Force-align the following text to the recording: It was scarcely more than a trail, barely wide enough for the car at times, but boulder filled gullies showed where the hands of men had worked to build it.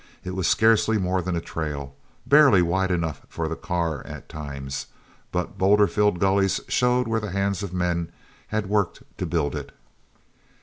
It 0.23 0.33
was 0.33 0.47
scarcely 0.47 0.97
more 0.97 1.21
than 1.21 1.35
a 1.35 1.39
trail, 1.41 1.93
barely 2.25 2.63
wide 2.63 2.89
enough 2.89 3.21
for 3.29 3.47
the 3.47 3.55
car 3.55 4.03
at 4.07 4.29
times, 4.29 4.87
but 5.31 5.59
boulder 5.59 5.85
filled 5.85 6.17
gullies 6.19 6.59
showed 6.67 7.07
where 7.07 7.19
the 7.19 7.29
hands 7.29 7.61
of 7.61 7.71
men 7.71 8.11
had 8.47 8.65
worked 8.67 9.03
to 9.19 9.27
build 9.27 9.55
it. 9.55 9.71